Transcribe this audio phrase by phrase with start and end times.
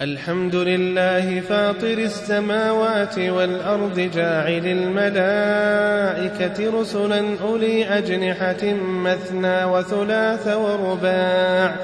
[0.00, 11.76] الحمد لله فاطر السماوات والأرض جاعل الملائكة رسلا أولي أجنحة مثنى وثلاث ورباع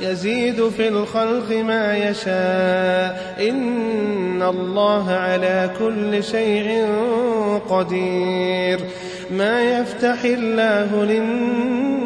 [0.00, 6.86] يزيد في الخلق ما يشاء إن الله على كل شيء
[7.68, 8.80] قدير
[9.30, 12.05] ما يفتح الله للناس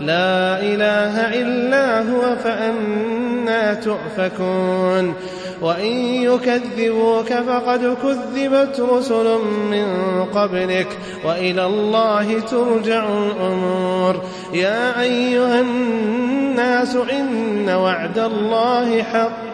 [0.00, 5.14] لا إله إلا هو فأنا تؤفكون.
[5.62, 9.38] وإن يكذبوك فقد كذبت رسل
[9.70, 9.86] من
[10.34, 14.22] قبلك وإلى الله ترجع الأمور.
[14.52, 19.44] يا أيها الناس إن وعد الله حق.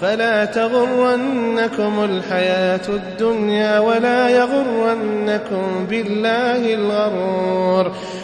[0.00, 7.92] فلا تغرنكم الحياة الدنيا ولا يغرنكم بالله الغرور.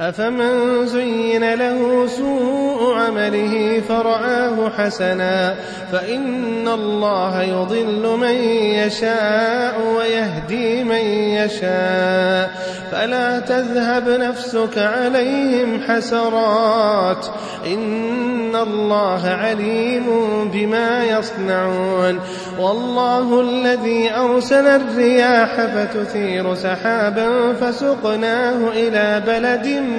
[0.00, 5.54] أفمن زين له سوء عمله فرآه حسنا
[5.92, 8.34] فإن الله يضل من
[8.74, 11.04] يشاء ويهدي من
[11.36, 12.50] يشاء
[12.92, 17.26] فلا تذهب نفسك عليهم حسرات
[17.66, 20.06] إن الله عليم
[20.52, 22.20] بما يصنعون
[22.58, 29.89] والله الذي أرسل الرياح فتثير سحابا فسقناه إلى بلد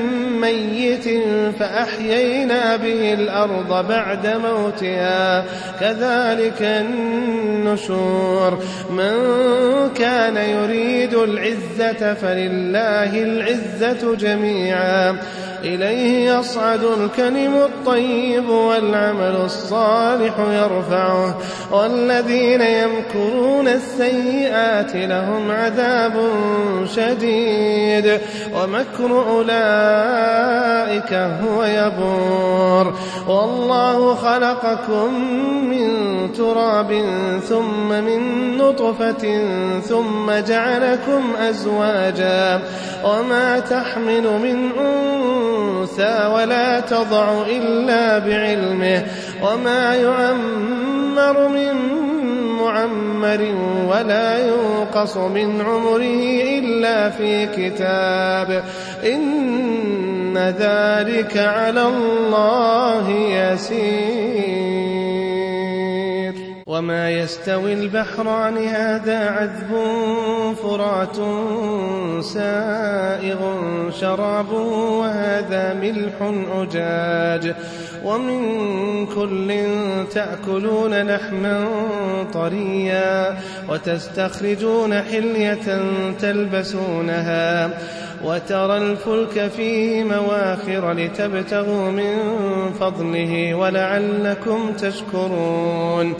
[0.42, 1.06] ميت
[1.60, 5.46] فأحيينا به الأرض بعد موتها.
[5.80, 8.60] كذلك النشور.
[8.90, 9.14] من
[9.96, 15.18] كان يريد العزة فلله العزة جميعا.
[15.64, 21.42] إليه يصعد الكلم الطيب والعمل الصالح يرفعه.
[21.72, 26.30] والذين يمكرون السيئات لهم عذاب
[26.96, 28.20] شديد.
[28.56, 32.94] ومكر أولئك هو يبور.
[33.28, 35.14] والله خلقكم
[35.70, 35.88] من
[36.34, 37.06] تراب
[37.50, 38.22] ثم من
[38.58, 39.42] نطفة
[39.80, 42.60] ثم جعلكم أزواجا.
[43.06, 49.06] وما تحمل من أنثى ولا تضع إلا بعلمه.
[49.44, 52.02] وما يعمر من
[52.72, 53.56] معمر
[53.88, 58.64] ولا ينقص من عمره إلا في كتاب.
[59.04, 64.91] إن ذلك على الله يسير.
[66.72, 69.72] وما يستوي البحران هذا عذب
[70.64, 71.16] فرات
[72.24, 73.40] سائغ
[74.00, 74.64] شرابه
[75.00, 76.14] وهذا ملح
[76.56, 77.56] أجاج
[78.06, 78.42] ومن
[79.06, 79.66] كل
[80.14, 81.68] تأكلون لحما
[82.34, 83.38] طريا
[83.70, 85.82] وتستخرجون حلية
[86.20, 87.70] تلبسونها
[88.26, 92.18] وترى الفلك فيه مواخر لتبتغوا من
[92.80, 96.14] فضله ولعلكم تشكرون.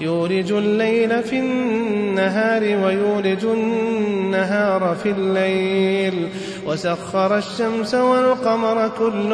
[0.00, 6.28] يولج الليل في النهار ويولج النهار في الليل.
[6.66, 9.32] وسخر الشمس والقمر كل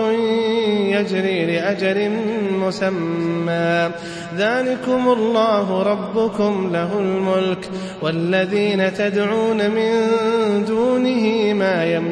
[0.93, 2.11] يجري لأجل
[2.53, 3.91] مسمى.
[4.37, 7.71] ذلكم الله ربكم له الملك.
[8.03, 9.91] والذين تدعون من
[10.69, 12.12] دونه ما يملكون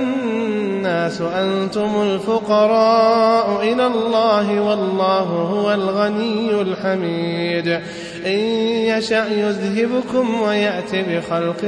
[1.01, 7.67] الناس أنتم الفقراء إلى الله والله هو الغني الحميد.
[8.25, 8.39] إن
[8.97, 11.65] يشأ يذهبكم ويأت بخلق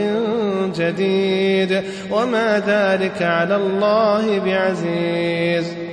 [0.78, 1.84] جديد.
[2.12, 5.93] وما ذلك على الله بعزيز.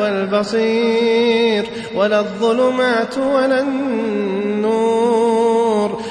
[0.00, 5.18] والبصير ولا الظلمات ولا النور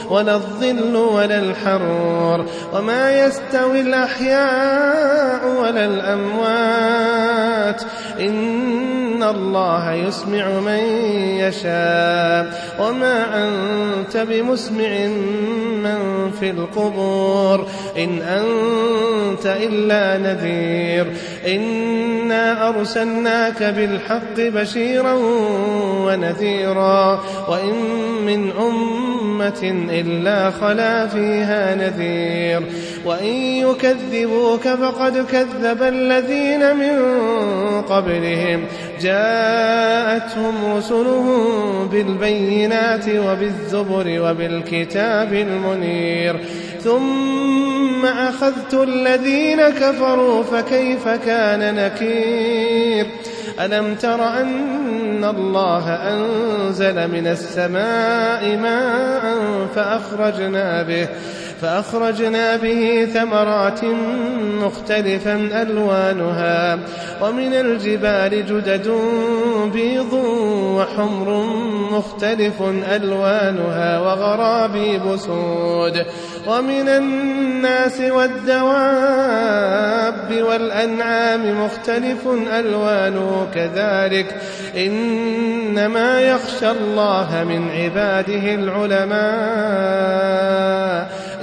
[0.10, 7.81] ولا الظل ولا الحرور وما يستوي الأحياء ولا الأموات
[8.19, 8.96] إن
[9.29, 10.83] الله يسمع من
[11.39, 15.07] يشاء وما أنت بمسمع
[15.83, 21.13] من في القبور إن أنت إلا نذير
[21.47, 25.13] إنا أرسلناك بالحق بشيرا
[26.06, 27.73] ونذيرا وإن
[28.25, 32.63] من أمة إلا خلا فيها نذير
[33.06, 36.97] وإن يكذبوك فقد كذب الذين من
[37.81, 38.65] قبلهم
[39.01, 46.39] جاءتهم رسلهم بالبينات وبالزبر وبالكتاب المنير.
[46.83, 53.05] ثم أخذت الذين كفروا فكيف كان نكير؟
[53.59, 59.35] ألم تر أن الله أنزل من السماء ماء
[59.75, 61.07] فأخرجنا به.
[61.62, 63.83] فأخرجنا به ثمرات
[64.62, 66.80] مختلفا ألوانها
[67.21, 68.92] ومن الجبال جدد
[69.74, 70.13] بيض
[70.77, 71.45] وحمر
[71.92, 72.62] مختلف
[72.95, 76.06] ألوانها وغرابيب سود
[76.48, 79.48] ومن الناس والدواب
[80.31, 84.36] والأنعام مختلف ألوانه كذلك
[84.77, 89.88] إنما يخشى الله من عباده العلماء.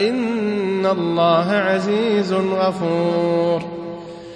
[0.00, 3.73] إن الله عزيز غفور.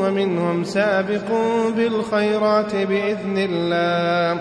[0.00, 1.32] ومنهم سابق
[1.76, 4.40] بالخيرات بإذن الله.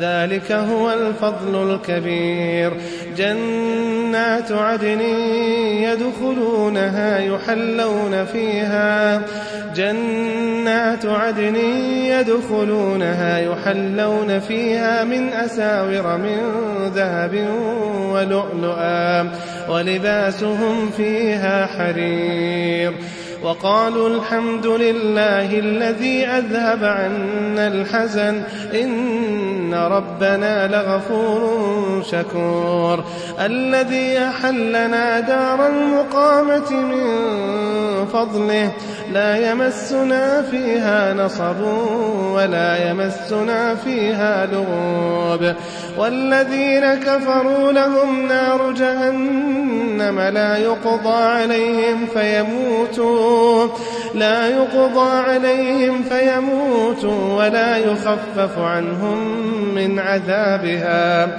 [0.00, 2.72] ذلك هو الفضل الكبير.
[3.16, 5.00] جنات عدن
[5.80, 9.22] يدخلونها يحلون فيها.
[9.76, 11.56] جنات عدن
[12.04, 16.38] يدخلونها يحلون فيها من أساور من
[16.94, 17.48] ذهب
[18.12, 19.30] ولؤلؤا
[19.68, 22.92] ولباسهم فيها حرير.
[23.44, 28.42] وقالوا الحمد لله الذي أذهب عنا الحزن.
[28.74, 33.04] إن ربنا لغفور شكور.
[33.40, 37.04] الذي أحلنا دار المقامة من
[38.12, 38.70] فضله.
[39.12, 41.60] لا يمسنا فيها نصب
[42.32, 45.54] ولا يمسنا فيها لغوب.
[45.98, 53.33] والذين كفروا لهم نار جهنم لا يقضى عليهم فيموتوا
[54.14, 59.18] لا يقضى عليهم فيموتوا ولا يخفف عنهم
[59.74, 61.38] من عذابها.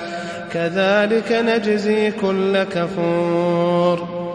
[0.54, 4.26] كذلك نجزي كل كفور.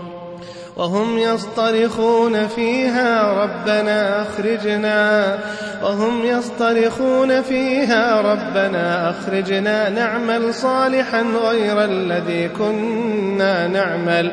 [0.77, 5.39] وهم يصطرخون فيها ربنا أخرجنا.
[5.83, 14.33] وهم يصطرخون فيها ربنا أخرجنا نعمل صالحا غير الذي كنا نعمل.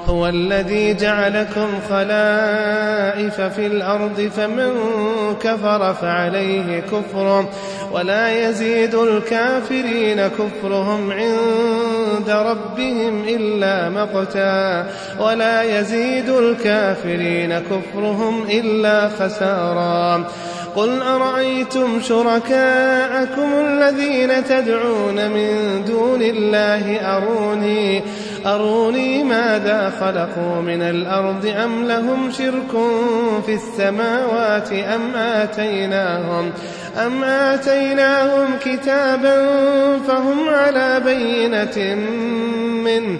[0.11, 4.71] هو الذي جعلكم خلائف في الأرض فمن
[5.41, 7.49] كفر فعليه كفره
[7.91, 14.87] ولا يزيد الكافرين كفرهم عند ربهم إلا مقتا.
[15.19, 20.27] ولا يزيد الكافرين كفرهم إلا خسارا.
[20.75, 28.01] قل أرأيتم شركاءكم الذين تدعون من دون الله أروني؟
[28.45, 32.71] أروني ماذا خلقوا من الأرض أم لهم شرك
[33.45, 36.51] في السماوات أم آتيناهم
[37.05, 39.35] أم آتيناهم كتابا
[40.07, 41.95] فهم على بينة
[42.83, 43.19] منه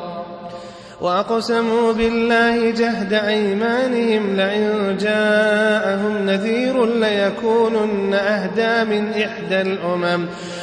[1.01, 10.25] وأقسموا بالله جهد أيمانهم لئن جاءهم نذير ليكونن أهدى من إحدى الأمم.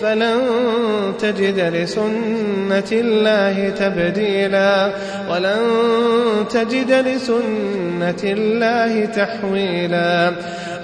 [0.00, 0.40] فلن
[1.18, 4.92] تجد لسنة الله تبديلا
[5.30, 5.58] ولن
[6.50, 10.32] تجد لسنة الله تحويلا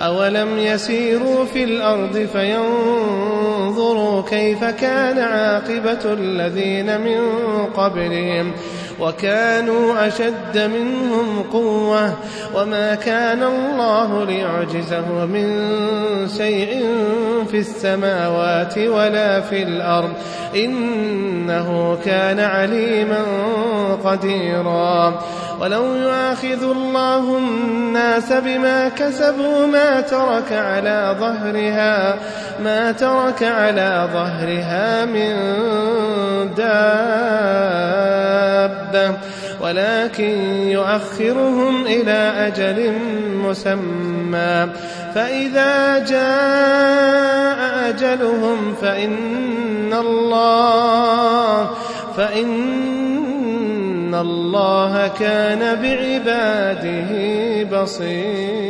[0.00, 7.20] أولم يسيروا في الأرض فينظروا كيف كان عاقبة الذين من
[7.66, 8.52] قبلهم
[9.00, 12.12] وكانوا أشد منهم قوة
[12.54, 15.48] وما كان الله ليعجزه من
[16.36, 16.84] شيء
[17.54, 20.12] في السماوات ولا في الأرض
[20.56, 23.22] إنه كان عليما
[24.04, 25.22] قديرا.
[25.60, 32.14] ولو يؤاخذ الله الناس بما كسبوا ما ترك على ظهرها
[32.64, 35.34] ما ترك على ظهرها من
[36.56, 37.14] دابة.
[39.60, 42.92] ولكن يؤخرهم إلى أجل
[43.44, 44.68] مسمى.
[45.14, 51.70] فإذا جاء أجلهم فإن الله
[52.16, 57.12] فإن الله كان بعباده
[57.82, 58.64] بصيراً.